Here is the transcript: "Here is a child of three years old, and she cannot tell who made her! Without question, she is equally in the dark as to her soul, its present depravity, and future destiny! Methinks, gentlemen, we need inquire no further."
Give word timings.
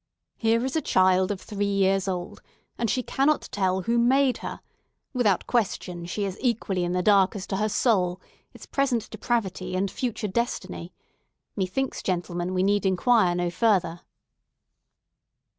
"Here 0.37 0.65
is 0.65 0.75
a 0.75 0.81
child 0.81 1.29
of 1.29 1.39
three 1.39 1.67
years 1.71 2.07
old, 2.07 2.41
and 2.75 2.89
she 2.89 3.03
cannot 3.03 3.47
tell 3.51 3.81
who 3.83 3.99
made 3.99 4.39
her! 4.39 4.59
Without 5.13 5.45
question, 5.45 6.07
she 6.07 6.25
is 6.25 6.39
equally 6.41 6.83
in 6.83 6.93
the 6.93 7.03
dark 7.03 7.35
as 7.35 7.45
to 7.45 7.57
her 7.57 7.69
soul, 7.69 8.19
its 8.51 8.65
present 8.65 9.11
depravity, 9.11 9.75
and 9.75 9.91
future 9.91 10.27
destiny! 10.27 10.91
Methinks, 11.55 12.01
gentlemen, 12.01 12.55
we 12.55 12.63
need 12.63 12.83
inquire 12.83 13.35
no 13.35 13.51
further." 13.51 14.01